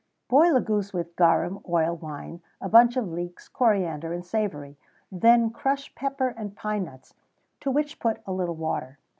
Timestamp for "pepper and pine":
5.93-6.85